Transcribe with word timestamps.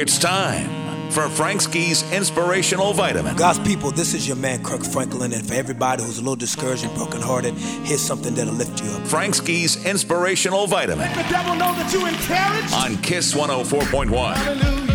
It's 0.00 0.18
time 0.18 1.10
for 1.10 1.28
Frank 1.28 1.60
Ski's 1.60 2.10
Inspirational 2.12 2.92
Vitamin. 2.92 3.36
God's 3.36 3.58
people, 3.60 3.90
this 3.90 4.14
is 4.14 4.26
your 4.26 4.36
man 4.36 4.64
Kirk 4.64 4.82
Franklin, 4.84 5.32
and 5.32 5.46
for 5.46 5.54
everybody 5.54 6.02
who's 6.02 6.16
a 6.18 6.20
little 6.22 6.34
discouraged 6.36 6.84
and 6.84 6.94
brokenhearted, 6.94 7.54
here's 7.54 8.00
something 8.00 8.34
that'll 8.34 8.54
lift 8.54 8.82
you 8.82 8.90
up. 8.90 9.06
Frank 9.06 9.34
Ski's 9.34 9.84
Inspirational 9.84 10.66
Vitamin 10.66 10.98
Let 11.10 11.26
the 11.26 11.30
devil 11.32 11.54
know 11.54 11.72
that 11.74 11.92
you 11.92 12.06
encouraged. 12.06 12.74
on 12.74 13.02
Kiss 13.02 13.34
104.1. 13.34 14.34
Hallelujah. 14.34 14.92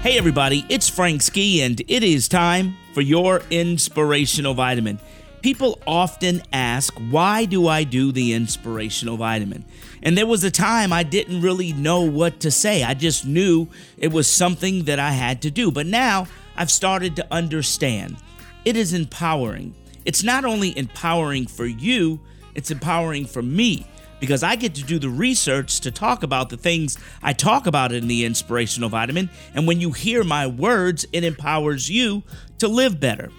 Hey, 0.00 0.16
everybody, 0.18 0.64
it's 0.68 0.88
Frank 0.88 1.22
Ski, 1.22 1.62
and 1.62 1.80
it 1.88 2.02
is 2.04 2.28
time 2.28 2.76
for 2.92 3.00
your 3.00 3.42
inspirational 3.50 4.54
vitamin. 4.54 4.98
People 5.44 5.78
often 5.86 6.40
ask, 6.54 6.94
Why 7.10 7.44
do 7.44 7.68
I 7.68 7.84
do 7.84 8.12
the 8.12 8.32
inspirational 8.32 9.18
vitamin? 9.18 9.66
And 10.02 10.16
there 10.16 10.26
was 10.26 10.42
a 10.42 10.50
time 10.50 10.90
I 10.90 11.02
didn't 11.02 11.42
really 11.42 11.74
know 11.74 12.00
what 12.00 12.40
to 12.40 12.50
say. 12.50 12.82
I 12.82 12.94
just 12.94 13.26
knew 13.26 13.68
it 13.98 14.10
was 14.10 14.26
something 14.26 14.84
that 14.84 14.98
I 14.98 15.10
had 15.10 15.42
to 15.42 15.50
do. 15.50 15.70
But 15.70 15.84
now 15.84 16.28
I've 16.56 16.70
started 16.70 17.14
to 17.16 17.26
understand 17.30 18.16
it 18.64 18.74
is 18.74 18.94
empowering. 18.94 19.74
It's 20.06 20.22
not 20.22 20.46
only 20.46 20.74
empowering 20.78 21.46
for 21.46 21.66
you, 21.66 22.20
it's 22.54 22.70
empowering 22.70 23.26
for 23.26 23.42
me 23.42 23.86
because 24.20 24.42
I 24.42 24.56
get 24.56 24.74
to 24.76 24.82
do 24.82 24.98
the 24.98 25.08
research 25.08 25.80
to 25.80 25.90
talk 25.90 26.22
about 26.22 26.48
the 26.48 26.56
things 26.56 26.98
I 27.22 27.32
talk 27.32 27.66
about 27.66 27.92
in 27.92 28.08
the 28.08 28.24
inspirational 28.24 28.88
vitamin. 28.88 29.30
And 29.54 29.66
when 29.66 29.80
you 29.80 29.92
hear 29.92 30.24
my 30.24 30.46
words, 30.46 31.06
it 31.12 31.24
empowers 31.24 31.88
you 31.88 32.22
to 32.58 32.68
live 32.68 33.00
better. 33.00 33.30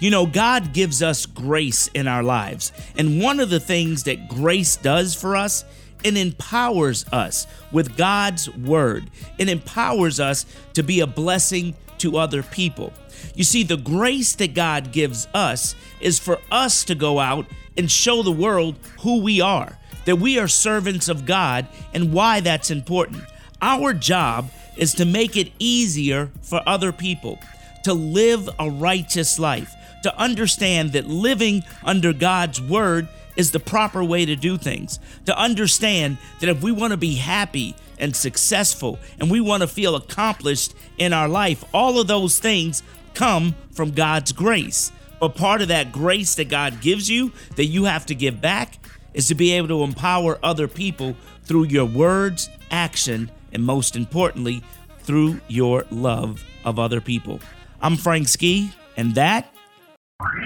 You 0.00 0.10
know, 0.10 0.26
God 0.26 0.72
gives 0.72 1.02
us 1.02 1.26
grace 1.26 1.88
in 1.88 2.08
our 2.08 2.22
lives. 2.22 2.72
And 2.96 3.20
one 3.20 3.40
of 3.40 3.50
the 3.50 3.60
things 3.60 4.04
that 4.04 4.28
grace 4.28 4.76
does 4.76 5.14
for 5.14 5.36
us, 5.36 5.64
it 6.02 6.16
empowers 6.16 7.04
us 7.12 7.46
with 7.70 7.96
God's 7.96 8.50
word. 8.50 9.10
It 9.38 9.48
empowers 9.48 10.18
us 10.18 10.46
to 10.74 10.82
be 10.82 11.00
a 11.00 11.06
blessing 11.06 11.74
to 11.98 12.16
other 12.16 12.42
people. 12.42 12.92
You 13.34 13.44
see, 13.44 13.62
the 13.62 13.76
grace 13.76 14.34
that 14.36 14.54
God 14.54 14.92
gives 14.92 15.28
us 15.32 15.74
is 16.00 16.18
for 16.18 16.40
us 16.50 16.84
to 16.84 16.94
go 16.94 17.20
out 17.20 17.46
and 17.76 17.90
show 17.90 18.22
the 18.22 18.32
world 18.32 18.78
who 19.00 19.22
we 19.22 19.40
are 19.40 19.78
that 20.04 20.16
we 20.16 20.38
are 20.38 20.48
servants 20.48 21.08
of 21.08 21.26
God 21.26 21.66
and 21.94 22.12
why 22.12 22.40
that's 22.40 22.70
important. 22.70 23.24
Our 23.60 23.94
job 23.94 24.50
is 24.76 24.94
to 24.94 25.04
make 25.04 25.36
it 25.36 25.52
easier 25.58 26.30
for 26.42 26.62
other 26.66 26.92
people 26.92 27.38
to 27.84 27.94
live 27.94 28.48
a 28.58 28.70
righteous 28.70 29.38
life, 29.38 29.74
to 30.02 30.18
understand 30.18 30.92
that 30.92 31.06
living 31.06 31.62
under 31.84 32.12
God's 32.12 32.60
word 32.60 33.08
is 33.36 33.50
the 33.50 33.60
proper 33.60 34.04
way 34.04 34.26
to 34.26 34.36
do 34.36 34.58
things, 34.58 34.98
to 35.26 35.36
understand 35.38 36.18
that 36.40 36.48
if 36.48 36.62
we 36.62 36.72
want 36.72 36.92
to 36.92 36.96
be 36.96 37.14
happy 37.14 37.74
and 37.98 38.14
successful 38.14 38.98
and 39.18 39.30
we 39.30 39.40
want 39.40 39.62
to 39.62 39.66
feel 39.66 39.96
accomplished 39.96 40.74
in 40.98 41.12
our 41.12 41.28
life, 41.28 41.64
all 41.72 41.98
of 41.98 42.06
those 42.06 42.38
things 42.38 42.82
come 43.14 43.54
from 43.72 43.92
God's 43.92 44.32
grace. 44.32 44.92
But 45.18 45.36
part 45.36 45.62
of 45.62 45.68
that 45.68 45.92
grace 45.92 46.34
that 46.34 46.48
God 46.48 46.80
gives 46.80 47.08
you 47.08 47.32
that 47.56 47.66
you 47.66 47.84
have 47.84 48.06
to 48.06 48.14
give 48.14 48.40
back 48.40 48.78
is 49.14 49.28
to 49.28 49.34
be 49.34 49.52
able 49.52 49.68
to 49.68 49.82
empower 49.82 50.38
other 50.42 50.68
people 50.68 51.16
through 51.44 51.64
your 51.64 51.84
words, 51.84 52.48
action, 52.70 53.30
and 53.52 53.64
most 53.64 53.96
importantly, 53.96 54.62
through 55.00 55.40
your 55.48 55.84
love 55.90 56.42
of 56.64 56.78
other 56.78 57.00
people. 57.00 57.40
I'm 57.80 57.96
Frank 57.96 58.28
Ski, 58.28 58.72
and 58.96 59.14
that 59.14 59.52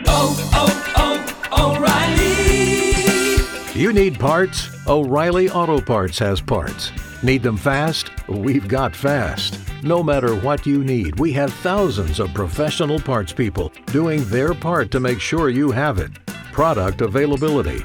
Oh, 0.06 0.50
oh, 0.54 1.50
oh, 1.53 1.77
O'Reilly! 1.77 3.78
You 3.78 3.93
need 3.93 4.19
parts? 4.19 4.71
O'Reilly 4.87 5.50
Auto 5.50 5.81
Parts 5.81 6.19
has 6.19 6.41
parts. 6.41 6.91
Need 7.22 7.43
them 7.43 7.59
fast? 7.59 8.10
We've 8.28 8.66
got 8.66 8.97
fast. 8.97 9.59
No 9.83 10.03
matter 10.03 10.34
what 10.37 10.65
you 10.65 10.83
need, 10.83 11.21
we 11.21 11.33
have 11.33 11.53
thousands 11.53 12.21
of 12.21 12.33
professional 12.33 12.98
parts 12.98 13.33
people 13.33 13.71
doing 13.87 14.25
their 14.25 14.54
part 14.54 14.91
to 14.93 15.00
make 15.00 15.21
sure 15.21 15.50
you 15.50 15.71
have 15.71 15.98
it. 15.98 16.10
Product 16.53 17.03
availability. 17.03 17.84